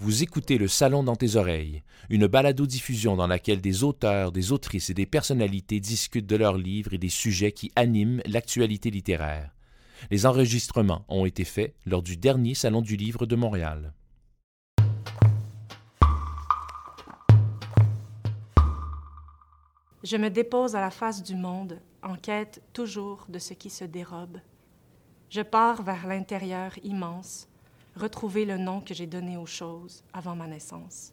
Vous 0.00 0.22
écoutez 0.22 0.58
Le 0.58 0.68
Salon 0.68 1.02
dans 1.02 1.16
tes 1.16 1.34
oreilles, 1.34 1.82
une 2.08 2.28
balado-diffusion 2.28 3.16
dans 3.16 3.26
laquelle 3.26 3.60
des 3.60 3.82
auteurs, 3.82 4.30
des 4.30 4.52
autrices 4.52 4.90
et 4.90 4.94
des 4.94 5.06
personnalités 5.06 5.80
discutent 5.80 6.28
de 6.28 6.36
leurs 6.36 6.56
livres 6.56 6.94
et 6.94 6.98
des 6.98 7.08
sujets 7.08 7.50
qui 7.50 7.72
animent 7.74 8.22
l'actualité 8.24 8.92
littéraire. 8.92 9.50
Les 10.12 10.24
enregistrements 10.24 11.04
ont 11.08 11.26
été 11.26 11.42
faits 11.42 11.74
lors 11.84 12.02
du 12.02 12.16
dernier 12.16 12.54
Salon 12.54 12.80
du 12.80 12.94
Livre 12.94 13.26
de 13.26 13.34
Montréal. 13.34 13.92
Je 20.04 20.16
me 20.16 20.30
dépose 20.30 20.76
à 20.76 20.80
la 20.80 20.92
face 20.92 21.24
du 21.24 21.34
monde, 21.34 21.80
en 22.04 22.14
quête 22.14 22.62
toujours 22.72 23.26
de 23.28 23.40
ce 23.40 23.52
qui 23.52 23.68
se 23.68 23.84
dérobe. 23.84 24.38
Je 25.28 25.40
pars 25.40 25.82
vers 25.82 26.06
l'intérieur 26.06 26.70
immense, 26.84 27.48
retrouver 27.98 28.44
le 28.44 28.56
nom 28.56 28.80
que 28.80 28.94
j'ai 28.94 29.06
donné 29.06 29.36
aux 29.36 29.46
choses 29.46 30.04
avant 30.12 30.36
ma 30.36 30.46
naissance. 30.46 31.12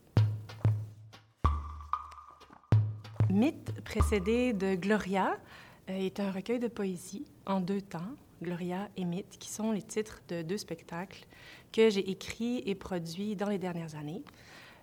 Mythe 3.29 3.73
précédé 3.83 4.53
de 4.53 4.75
Gloria 4.75 5.37
euh, 5.89 5.97
est 5.97 6.19
un 6.19 6.31
recueil 6.31 6.59
de 6.59 6.67
poésie 6.67 7.25
en 7.45 7.59
deux 7.59 7.81
temps, 7.81 8.15
Gloria 8.41 8.87
et 8.95 9.03
Mythe, 9.03 9.37
qui 9.39 9.49
sont 9.49 9.71
les 9.71 9.81
titres 9.81 10.21
de 10.29 10.41
deux 10.41 10.57
spectacles 10.57 11.25
que 11.73 11.89
j'ai 11.89 12.09
écrits 12.09 12.63
et 12.65 12.75
produits 12.75 13.35
dans 13.35 13.49
les 13.49 13.57
dernières 13.57 13.95
années. 13.95 14.23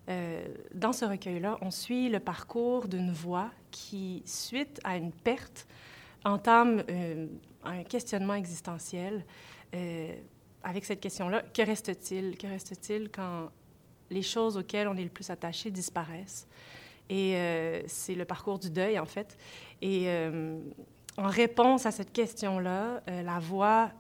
Euh, 0.09 0.45
dans 0.75 0.93
ce 0.93 1.05
recueil-là, 1.05 1.57
on 1.62 1.71
suit 1.71 2.09
le 2.09 2.19
parcours 2.19 2.89
d'une 2.89 3.12
voix 3.12 3.51
qui, 3.71 4.23
suite 4.27 4.81
à 4.83 4.97
une 4.97 5.12
perte, 5.12 5.67
entame 6.25 6.83
euh, 6.91 7.29
un 7.65 7.84
questionnement 7.84 8.34
existentiel 8.34 9.25
avec 10.65 10.84
cette 10.84 11.01
question-là, 11.01 11.43
que 11.43 11.62
reste-t-il? 11.62 12.37
Que 12.37 12.47
reste-t-il 12.47 13.11
quand 13.11 13.51
les 14.11 14.23
choses 14.23 14.57
auxquelles 14.57 14.89
on 14.89 14.97
est 14.97 15.05
le 15.05 15.11
plus 15.11 15.30
attaché 15.30 15.70
disparaissent? 15.70 16.47
Et 17.09 17.37
euh, 17.37 17.83
c'est 17.87 18.14
le 18.14 18.25
parcours 18.25 18.59
du 18.59 18.70
deuil, 18.70 18.98
en 18.98 19.06
fait. 19.06 19.37
Et 19.81 20.05
euh, 20.06 20.59
en 21.17 21.27
réponse 21.28 21.84
à 21.84 21.91
cette 21.91 22.12
question-là, 22.12 23.03
euh, 23.09 23.22
la 23.22 23.39
voix 23.39 23.91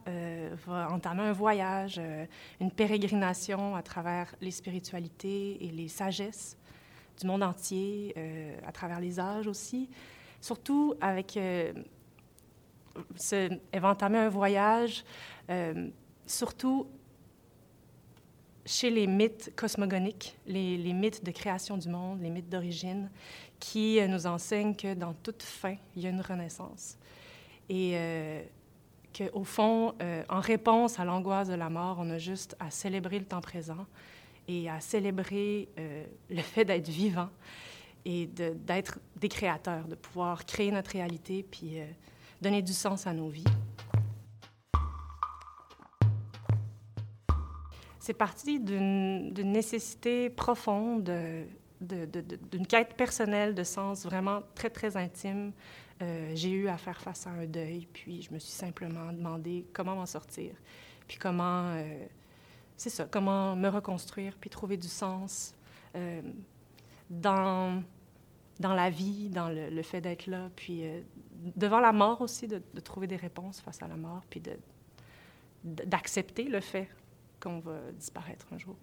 va 0.66 0.90
entamer 0.90 1.22
un 1.22 1.32
voyage, 1.32 2.00
une 2.60 2.70
pérégrination 2.70 3.76
à 3.76 3.82
travers 3.82 4.34
les 4.40 4.50
spiritualités 4.50 5.62
et 5.64 5.68
les 5.70 5.88
sagesses 5.88 6.56
du 7.20 7.26
monde 7.26 7.42
entier, 7.42 8.14
à 8.66 8.72
travers 8.72 9.00
les 9.00 9.20
âges 9.20 9.46
aussi. 9.46 9.90
Surtout 10.40 10.94
avec... 11.00 11.36
Elle 11.36 11.80
va 13.74 13.88
entamer 13.88 14.18
un 14.18 14.28
voyage 14.28 15.04
surtout 16.32 16.86
chez 18.64 18.90
les 18.90 19.06
mythes 19.06 19.52
cosmogoniques, 19.56 20.36
les, 20.46 20.92
mythes 20.92 21.24
de 21.24 21.30
création 21.30 21.76
du 21.76 21.88
monde, 21.88 22.20
les 22.22 22.30
mythes 22.30 22.48
d'origine, 22.48 23.10
qui 23.58 24.00
euh, 24.00 24.06
nous 24.06 24.26
enseignent 24.26 24.74
que 24.74 24.94
dans 24.94 25.14
toute 25.14 25.42
fin, 25.42 25.76
il 25.96 26.02
y 26.02 26.06
a 26.06 26.10
une 26.10 26.20
renaissance. 26.20 26.96
Et 27.68 27.92
euh, 27.94 28.42
qu'au 29.16 29.44
fond, 29.44 29.94
euh, 30.00 30.22
en 30.28 30.40
réponse 30.40 30.98
à 30.98 31.04
l'angoisse 31.04 31.48
de 31.48 31.54
la 31.54 31.70
mort, 31.70 31.96
on 32.00 32.10
a 32.10 32.18
juste 32.18 32.56
à 32.60 32.70
célébrer 32.70 33.18
le 33.18 33.24
temps 33.24 33.40
présent 33.40 33.86
et 34.48 34.68
à 34.68 34.80
célébrer 34.80 35.68
le 36.28 36.42
fait 36.42 36.64
d'être 36.64 36.88
vivant 36.88 37.30
et 38.04 38.26
d'être 38.26 38.98
des 39.14 39.28
créateurs, 39.28 39.86
de 39.86 39.94
pouvoir 39.94 40.44
créer 40.44 40.72
notre 40.72 40.90
réalité 40.90 41.46
puis 41.48 41.78
donner 42.40 42.60
du 42.60 42.72
sens 42.72 43.06
à 43.06 43.12
nos 43.12 43.28
vies. 43.28 43.44
C'est 48.02 48.14
parti 48.14 48.58
d'une 48.58 49.32
nécessité 49.32 50.28
profonde, 50.28 51.08
d'une 51.80 52.66
quête 52.66 52.94
personnelle 52.96 53.54
de 53.54 53.62
sens 53.62 54.02
vraiment 54.04 54.42
très, 54.56 54.70
très 54.70 54.96
intime. 54.96 55.52
Euh, 56.02 56.32
j'ai 56.34 56.50
eu 56.50 56.66
à 56.66 56.76
faire 56.78 57.00
face 57.00 57.28
à 57.28 57.30
un 57.30 57.46
deuil, 57.46 57.86
puis 57.92 58.22
je 58.22 58.34
me 58.34 58.40
suis 58.40 58.50
simplement 58.50 59.12
demandé 59.12 59.66
comment 59.72 59.94
m'en 59.94 60.06
sortir, 60.06 60.50
puis 61.06 61.16
comment, 61.16 61.68
euh, 61.76 62.06
c'est 62.76 62.90
ça, 62.90 63.06
comment 63.08 63.54
me 63.54 63.68
reconstruire, 63.68 64.36
puis 64.40 64.50
trouver 64.50 64.76
du 64.76 64.88
sens 64.88 65.54
euh, 65.94 66.22
dans, 67.08 67.84
dans 68.58 68.74
la 68.74 68.90
vie, 68.90 69.28
dans 69.28 69.48
le, 69.48 69.82
fait 69.82 70.00
d'être 70.00 70.26
là, 70.26 70.50
puis 70.56 70.82
devant 71.54 71.78
la 71.78 71.92
mort 71.92 72.20
aussi, 72.20 72.48
de, 72.48 72.60
de, 72.74 72.80
trouver 72.80 73.06
des 73.06 73.14
réponses 73.14 73.60
face 73.60 73.80
à 73.80 73.86
la 73.86 73.96
mort, 73.96 74.22
puis 74.28 74.42
d'accepter 75.62 76.48
le 76.48 76.58
fait 76.58 76.88
qu'on 77.42 77.58
va 77.58 77.78
disparaître 77.92 78.46
un 78.52 78.58
jour. 78.58 78.76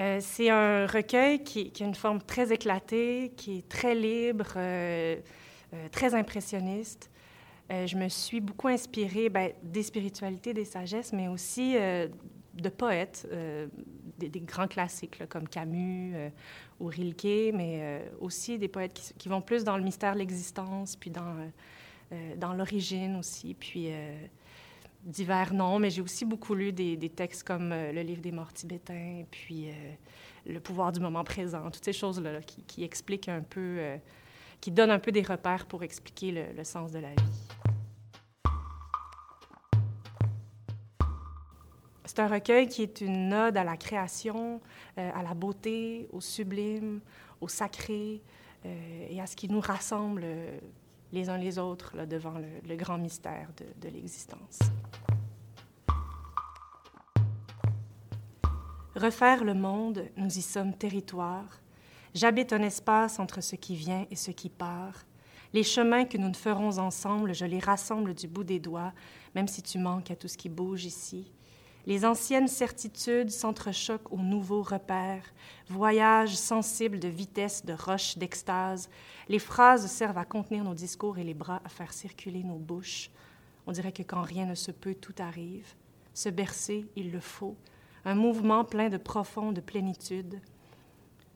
Euh, 0.00 0.18
c'est 0.20 0.48
un 0.48 0.86
recueil 0.86 1.42
qui, 1.42 1.72
a 1.80 1.84
une 1.84 1.94
forme 1.94 2.22
très 2.22 2.52
éclatée, 2.52 3.32
qui 3.36 3.58
est 3.58 3.68
très 3.68 3.96
libre, 3.96 4.46
euh, 4.56 5.16
euh, 5.74 5.88
très 5.90 6.14
impressionniste. 6.14 7.10
je 7.70 7.96
me 7.96 8.08
suis 8.08 8.40
beaucoup 8.40 8.68
inspirée 8.68 9.28
ben, 9.28 9.50
des 9.62 9.82
spiritualités, 9.82 10.54
des 10.54 10.64
sagesses, 10.64 11.12
mais 11.12 11.28
aussi 11.28 11.74
de 11.74 12.68
poètes, 12.70 13.28
des, 14.16 14.40
grands 14.40 14.68
classiques 14.68 15.28
comme 15.28 15.46
Camus 15.46 16.14
ou 16.80 16.86
Rilke, 16.86 17.52
mais 17.52 18.02
aussi 18.20 18.56
des 18.56 18.68
poètes 18.68 18.94
qui, 18.94 19.12
qui, 19.14 19.28
vont 19.28 19.42
plus 19.42 19.64
dans 19.64 19.76
le 19.76 19.82
mystère 19.82 20.14
de 20.14 20.20
l'existence, 20.20 20.96
puis 20.96 21.10
dans 21.10 21.34
dans 22.36 22.54
l'origine 22.54 23.16
aussi, 23.16 23.54
puis 23.54 23.88
euh, 23.92 24.26
divers 25.02 25.52
noms, 25.52 25.78
mais 25.78 25.90
j'ai 25.90 26.00
aussi 26.00 26.24
beaucoup 26.24 26.54
lu 26.54 26.72
des, 26.72 26.96
textes 27.14 27.42
comme 27.42 27.72
euh, 27.72 27.92
Le 27.92 28.00
livre 28.02 28.22
des 28.22 28.32
morts 28.32 28.52
tibétains, 28.52 29.24
puis 29.30 29.68
Le 30.46 30.60
pouvoir 30.60 30.92
du 30.92 31.00
moment 31.00 31.24
présent, 31.24 31.70
toutes 31.70 31.84
ces 31.84 31.92
choses-là 31.92 32.40
qui, 32.42 32.82
expliquent 32.82 33.28
un 33.28 33.42
peu, 33.42 33.78
qui 34.60 34.70
donnent 34.70 34.90
un 34.90 34.98
peu 34.98 35.12
des 35.12 35.22
repères 35.22 35.66
pour 35.66 35.82
expliquer 35.82 36.52
le, 36.56 36.64
sens 36.64 36.92
de 36.92 37.00
la 37.00 37.10
vie. 37.10 37.16
C'est 42.06 42.20
un 42.20 42.28
recueil 42.28 42.68
qui 42.68 42.82
est 42.82 43.02
une 43.02 43.34
ode 43.34 43.58
à 43.58 43.64
la 43.64 43.76
création, 43.76 44.62
à 44.96 45.22
la 45.22 45.34
beauté, 45.34 46.08
au 46.10 46.22
sublime, 46.22 47.00
au 47.42 47.48
sacré 47.48 48.22
et 48.64 49.20
à 49.20 49.26
ce 49.26 49.36
qui 49.36 49.48
nous 49.48 49.60
rassemble 49.60 50.24
les 51.12 51.28
uns 51.28 51.38
les 51.38 51.58
autres 51.58 51.96
là, 51.96 52.06
devant 52.06 52.34
le, 52.66 52.76
grand 52.76 52.98
mystère 52.98 53.50
de, 53.56 53.88
de 53.88 53.92
l'existence. 53.92 54.58
Refaire 58.94 59.44
le 59.44 59.54
monde, 59.54 60.06
nous 60.16 60.38
y 60.38 60.42
sommes 60.42 60.74
territoire. 60.74 61.60
J'habite 62.14 62.52
un 62.52 62.62
espace 62.62 63.18
entre 63.18 63.40
ce 63.42 63.54
qui 63.54 63.76
vient 63.76 64.06
et 64.10 64.16
ce 64.16 64.30
qui 64.30 64.48
part. 64.48 65.04
Les 65.52 65.62
chemins 65.62 66.04
que 66.04 66.18
nous 66.18 66.28
ne 66.28 66.34
ferons 66.34 66.78
ensemble, 66.78 67.34
je 67.34 67.44
les 67.44 67.58
rassemble 67.58 68.14
du 68.14 68.26
bout 68.26 68.44
des 68.44 68.58
doigts, 68.58 68.92
même 69.34 69.48
si 69.48 69.62
tu 69.62 69.78
manques 69.78 70.10
à 70.10 70.16
tout 70.16 70.28
ce 70.28 70.36
qui 70.36 70.48
bouge 70.48 70.84
ici. 70.84 71.30
Les 71.88 72.04
anciennes 72.04 72.48
certitudes 72.48 73.30
s'entrechoquent 73.30 74.12
aux 74.12 74.18
nouveaux 74.18 74.60
repères, 74.60 75.24
voyage 75.70 76.36
sensible 76.36 77.00
de 77.00 77.08
vitesse, 77.08 77.64
de 77.64 77.72
roche, 77.72 78.18
d'extase. 78.18 78.90
Les 79.30 79.38
phrases 79.38 79.90
servent 79.90 80.18
à 80.18 80.26
contenir 80.26 80.64
nos 80.64 80.74
discours 80.74 81.16
et 81.16 81.24
les 81.24 81.32
bras 81.32 81.62
à 81.64 81.70
faire 81.70 81.94
circuler 81.94 82.44
nos 82.44 82.58
bouches. 82.58 83.10
On 83.66 83.72
dirait 83.72 83.92
que 83.92 84.02
quand 84.02 84.20
rien 84.20 84.44
ne 84.44 84.54
se 84.54 84.70
peut, 84.70 84.94
tout 84.94 85.14
arrive. 85.18 85.66
Se 86.12 86.28
bercer, 86.28 86.84
il 86.94 87.10
le 87.10 87.20
faut. 87.20 87.56
Un 88.04 88.16
mouvement 88.16 88.66
plein 88.66 88.90
de 88.90 88.98
profonde 88.98 89.62
plénitude. 89.62 90.42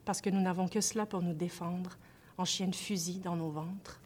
Parce 0.05 0.21
que 0.21 0.29
nous 0.29 0.43
n'avons 0.43 0.69
que 0.69 0.83
cela 0.83 1.07
pour 1.07 1.23
nous 1.23 1.33
défendre, 1.33 1.97
en 2.37 2.45
chien 2.45 2.69
de 2.69 2.77
fusil 2.77 3.21
dans 3.21 3.37
nos 3.37 3.49
ventres. 3.49 4.02